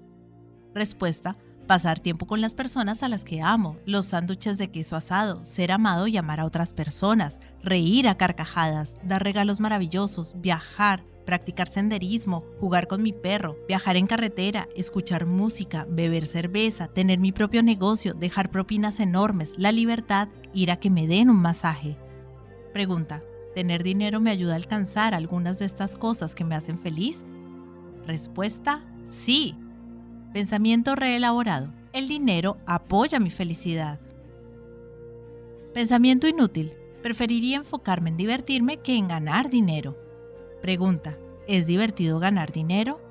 [0.74, 1.38] Respuesta,
[1.68, 5.72] pasar tiempo con las personas a las que amo, los sándwiches de queso asado, ser
[5.72, 12.44] amado y amar a otras personas, reír a carcajadas, dar regalos maravillosos, viajar, practicar senderismo,
[12.60, 18.14] jugar con mi perro, viajar en carretera, escuchar música, beber cerveza, tener mi propio negocio,
[18.14, 21.98] dejar propinas enormes, la libertad, ir a que me den un masaje.
[22.74, 27.26] Pregunta, ¿tener dinero me ayuda a alcanzar algunas de estas cosas que me hacen feliz?
[28.06, 29.56] Respuesta, sí.
[30.34, 31.72] Pensamiento reelaborado.
[31.94, 34.00] El dinero apoya mi felicidad.
[35.74, 36.74] Pensamiento inútil.
[37.02, 40.03] Preferiría enfocarme en divertirme que en ganar dinero.
[40.64, 43.02] Pregunta, ¿es divertido ganar dinero?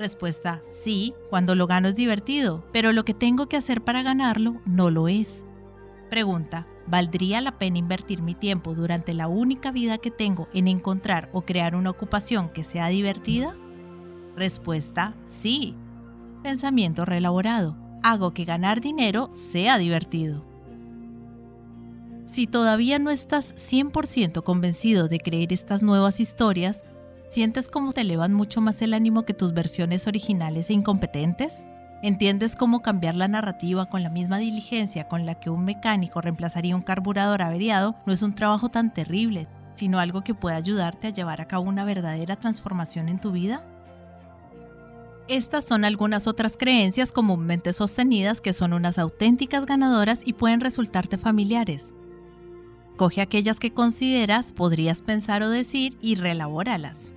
[0.00, 4.60] Respuesta, sí, cuando lo gano es divertido, pero lo que tengo que hacer para ganarlo
[4.66, 5.44] no lo es.
[6.10, 11.30] Pregunta, ¿valdría la pena invertir mi tiempo durante la única vida que tengo en encontrar
[11.32, 13.54] o crear una ocupación que sea divertida?
[14.34, 15.76] Respuesta, sí,
[16.42, 17.76] pensamiento reelaborado.
[18.02, 20.51] Hago que ganar dinero sea divertido.
[22.26, 26.84] Si todavía no estás 100% convencido de creer estas nuevas historias,
[27.28, 31.64] ¿sientes cómo te elevan mucho más el ánimo que tus versiones originales e incompetentes?
[32.02, 36.74] ¿Entiendes cómo cambiar la narrativa con la misma diligencia con la que un mecánico reemplazaría
[36.74, 41.10] un carburador averiado no es un trabajo tan terrible, sino algo que puede ayudarte a
[41.10, 43.64] llevar a cabo una verdadera transformación en tu vida?
[45.28, 51.18] Estas son algunas otras creencias comúnmente sostenidas que son unas auténticas ganadoras y pueden resultarte
[51.18, 51.94] familiares.
[53.02, 57.12] Coge aquellas que consideras podrías pensar o decir y relabóralas.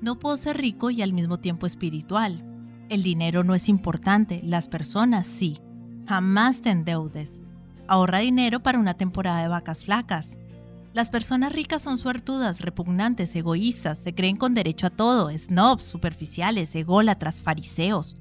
[0.00, 2.44] No puedo ser rico y al mismo tiempo espiritual.
[2.88, 5.58] El dinero no es importante, las personas sí.
[6.06, 7.42] Jamás te endeudes.
[7.88, 10.38] Ahorra dinero para una temporada de vacas flacas.
[10.92, 16.72] Las personas ricas son suertudas, repugnantes, egoístas, se creen con derecho a todo, snobs, superficiales,
[16.76, 18.18] ególatras, fariseos.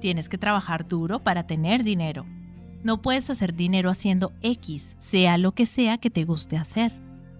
[0.00, 2.24] Tienes que trabajar duro para tener dinero.
[2.82, 6.92] No puedes hacer dinero haciendo X, sea lo que sea que te guste hacer.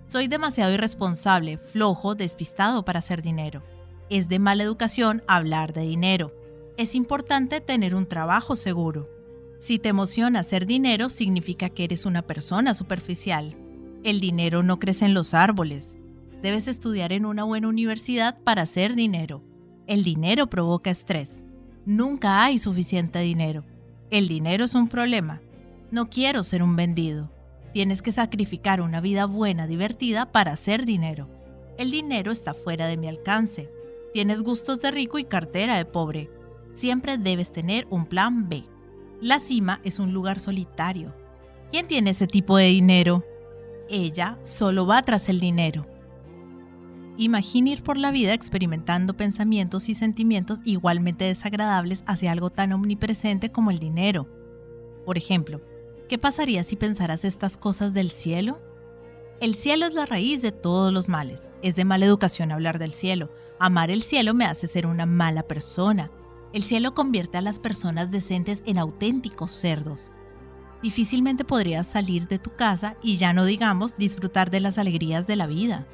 [0.08, 3.62] Soy demasiado irresponsable, flojo, despistado para hacer dinero.
[4.10, 6.34] Es de mala educación hablar de dinero.
[6.76, 9.08] Es importante tener un trabajo seguro.
[9.60, 13.56] Si te emociona hacer dinero, significa que eres una persona superficial.
[14.02, 15.98] El dinero no crece en los árboles.
[16.42, 19.42] Debes estudiar en una buena universidad para hacer dinero.
[19.86, 21.42] El dinero provoca estrés.
[21.84, 23.64] Nunca hay suficiente dinero.
[24.10, 25.40] El dinero es un problema.
[25.90, 27.30] No quiero ser un vendido.
[27.72, 31.28] Tienes que sacrificar una vida buena, divertida para hacer dinero.
[31.76, 33.70] El dinero está fuera de mi alcance.
[34.12, 36.30] Tienes gustos de rico y cartera de pobre.
[36.74, 38.64] Siempre debes tener un plan B.
[39.20, 41.14] La cima es un lugar solitario.
[41.70, 43.24] ¿Quién tiene ese tipo de dinero?
[43.88, 45.86] ella solo va tras el dinero.
[47.20, 53.50] Imagina ir por la vida experimentando pensamientos y sentimientos igualmente desagradables hacia algo tan omnipresente
[53.50, 54.28] como el dinero.
[55.04, 55.60] Por ejemplo,
[56.08, 58.60] ¿qué pasaría si pensaras estas cosas del cielo?
[59.40, 61.50] El cielo es la raíz de todos los males.
[61.60, 63.30] Es de mala educación hablar del cielo.
[63.58, 66.12] Amar el cielo me hace ser una mala persona.
[66.52, 70.12] El cielo convierte a las personas decentes en auténticos cerdos
[70.82, 75.36] difícilmente podrías salir de tu casa y ya no digamos disfrutar de las alegrías de
[75.36, 75.86] la vida.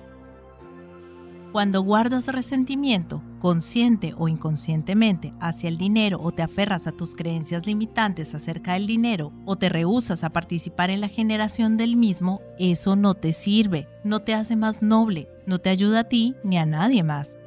[1.54, 7.64] Cuando guardas resentimiento, consciente o inconscientemente, hacia el dinero o te aferras a tus creencias
[7.64, 12.96] limitantes acerca del dinero o te rehusas a participar en la generación del mismo, eso
[12.96, 16.66] no te sirve, no te hace más noble, no te ayuda a ti ni a
[16.66, 17.38] nadie más.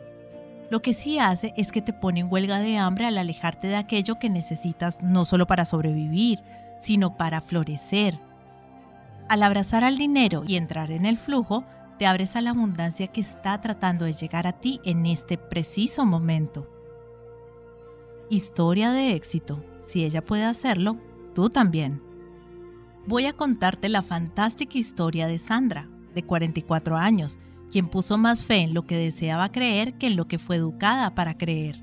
[0.70, 3.76] Lo que sí hace es que te pone en huelga de hambre al alejarte de
[3.76, 6.40] aquello que necesitas no solo para sobrevivir,
[6.80, 8.22] sino para florecer.
[9.28, 11.66] Al abrazar al dinero y entrar en el flujo,
[11.98, 16.06] te abres a la abundancia que está tratando de llegar a ti en este preciso
[16.06, 16.70] momento.
[18.30, 19.64] Historia de éxito.
[19.82, 20.98] Si ella puede hacerlo,
[21.34, 22.02] tú también.
[23.06, 27.40] Voy a contarte la fantástica historia de Sandra, de 44 años,
[27.72, 31.16] quien puso más fe en lo que deseaba creer que en lo que fue educada
[31.16, 31.82] para creer.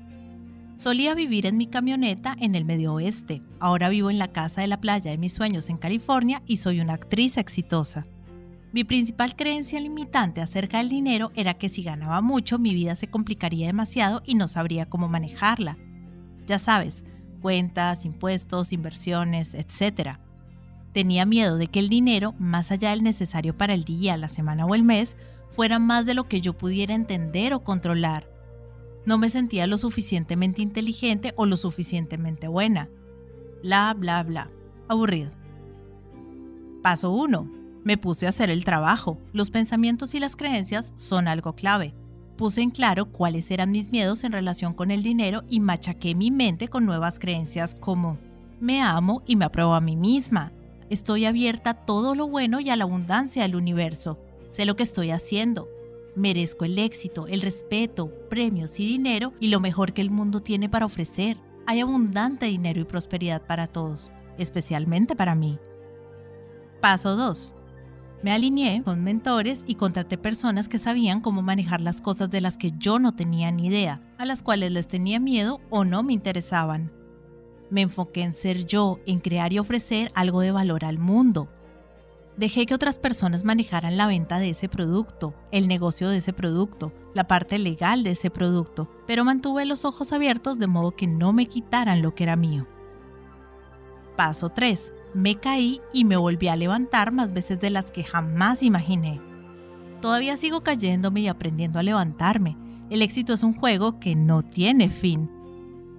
[0.77, 3.41] Solía vivir en mi camioneta en el medio oeste.
[3.59, 6.79] Ahora vivo en la casa de la playa de mis sueños en California y soy
[6.79, 8.05] una actriz exitosa.
[8.75, 13.07] Mi principal creencia limitante acerca del dinero era que si ganaba mucho mi vida se
[13.07, 15.77] complicaría demasiado y no sabría cómo manejarla.
[16.45, 17.05] Ya sabes,
[17.41, 20.17] cuentas, impuestos, inversiones, etc.
[20.91, 24.65] Tenía miedo de que el dinero, más allá del necesario para el día, la semana
[24.65, 25.15] o el mes,
[25.55, 28.29] fuera más de lo que yo pudiera entender o controlar.
[29.05, 32.89] No me sentía lo suficientemente inteligente o lo suficientemente buena.
[33.63, 34.51] Bla, bla, bla.
[34.89, 35.31] Aburrido.
[36.83, 39.17] Paso 1 me puse a hacer el trabajo.
[39.31, 41.93] Los pensamientos y las creencias son algo clave.
[42.35, 46.31] Puse en claro cuáles eran mis miedos en relación con el dinero y machaqué mi
[46.31, 48.17] mente con nuevas creencias como
[48.59, 50.51] me amo y me apruebo a mí misma.
[50.89, 54.19] Estoy abierta a todo lo bueno y a la abundancia del universo.
[54.49, 55.69] Sé lo que estoy haciendo.
[56.15, 60.69] Merezco el éxito, el respeto, premios y dinero y lo mejor que el mundo tiene
[60.69, 61.37] para ofrecer.
[61.67, 65.59] Hay abundante dinero y prosperidad para todos, especialmente para mí.
[66.81, 67.54] Paso 2.
[68.25, 72.57] Me alineé con mentores y contraté personas que sabían cómo manejar las cosas de las
[72.57, 76.13] que yo no tenía ni idea, a las cuales les tenía miedo o no me
[76.13, 76.91] interesaban.
[77.69, 81.49] Me enfoqué en ser yo, en crear y ofrecer algo de valor al mundo.
[82.35, 86.93] Dejé que otras personas manejaran la venta de ese producto, el negocio de ese producto,
[87.13, 91.31] la parte legal de ese producto, pero mantuve los ojos abiertos de modo que no
[91.31, 92.65] me quitaran lo que era mío.
[94.15, 98.61] Paso 3 me caí y me volví a levantar más veces de las que jamás
[98.61, 99.21] imaginé.
[100.01, 102.57] Todavía sigo cayéndome y aprendiendo a levantarme.
[102.89, 105.31] El éxito es un juego que no tiene fin.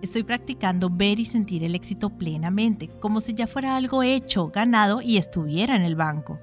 [0.03, 5.01] Estoy practicando ver y sentir el éxito plenamente, como si ya fuera algo hecho, ganado
[5.01, 6.39] y estuviera en el banco.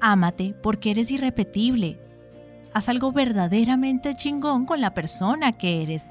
[0.00, 2.00] Ámate porque eres irrepetible.
[2.72, 6.08] Haz algo verdaderamente chingón con la persona que eres,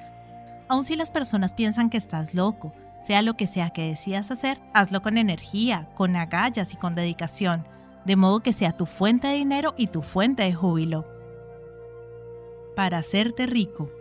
[0.69, 2.73] aun si las personas piensan que estás loco.
[3.03, 7.67] Sea lo que sea que decidas hacer, hazlo con energía, con agallas y con dedicación,
[8.05, 11.05] de modo que sea tu fuente de dinero y tu fuente de júbilo.
[12.75, 13.91] Para hacerte rico.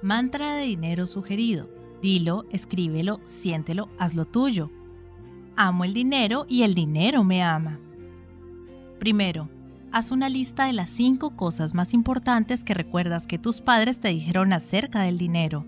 [0.00, 1.68] Mantra de dinero sugerido.
[2.00, 4.70] Dilo, escríbelo, siéntelo, hazlo tuyo.
[5.56, 7.80] Amo el dinero y el dinero me ama.
[9.00, 9.48] Primero,
[9.90, 14.08] haz una lista de las cinco cosas más importantes que recuerdas que tus padres te
[14.08, 15.66] dijeron acerca del dinero.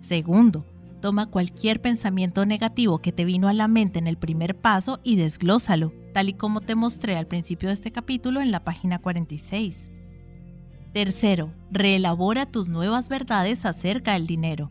[0.00, 0.64] Segundo,
[1.00, 5.16] Toma cualquier pensamiento negativo que te vino a la mente en el primer paso y
[5.16, 9.90] desglósalo, tal y como te mostré al principio de este capítulo en la página 46.
[10.92, 14.70] Tercero, reelabora tus nuevas verdades acerca del dinero.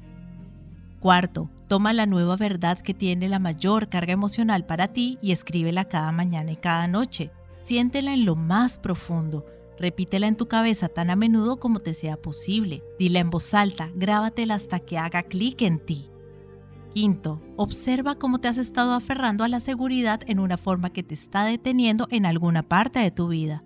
[1.00, 5.86] Cuarto, toma la nueva verdad que tiene la mayor carga emocional para ti y escríbela
[5.86, 7.32] cada mañana y cada noche.
[7.64, 9.46] Siéntela en lo más profundo.
[9.80, 12.84] Repítela en tu cabeza tan a menudo como te sea posible.
[13.00, 16.09] Dila en voz alta, grábatela hasta que haga clic en ti.
[16.94, 21.14] Quinto, observa cómo te has estado aferrando a la seguridad en una forma que te
[21.14, 23.64] está deteniendo en alguna parte de tu vida.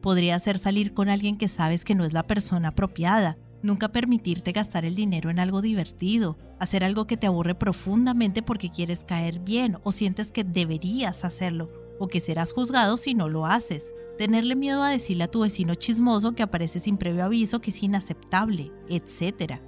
[0.00, 4.52] Podría ser salir con alguien que sabes que no es la persona apropiada, nunca permitirte
[4.52, 9.40] gastar el dinero en algo divertido, hacer algo que te aburre profundamente porque quieres caer
[9.40, 13.92] bien o sientes que deberías hacerlo o que serás juzgado si no lo haces.
[14.16, 17.82] Tenerle miedo a decirle a tu vecino chismoso que aparece sin previo aviso que es
[17.82, 19.60] inaceptable, etc.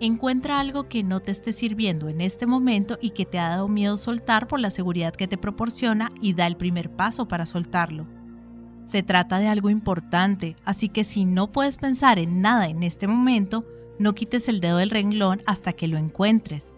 [0.00, 3.66] Encuentra algo que no te esté sirviendo en este momento y que te ha dado
[3.66, 8.06] miedo soltar por la seguridad que te proporciona y da el primer paso para soltarlo.
[8.86, 13.08] Se trata de algo importante, así que si no puedes pensar en nada en este
[13.08, 13.66] momento,
[13.98, 16.72] no quites el dedo del renglón hasta que lo encuentres.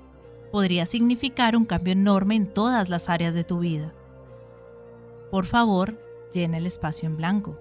[0.50, 3.94] Podría significar un cambio enorme en todas las áreas de tu vida.
[5.30, 6.02] Por favor,
[6.32, 7.58] llena el espacio en blanco.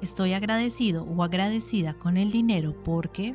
[0.00, 3.34] Estoy agradecido o agradecida con el dinero porque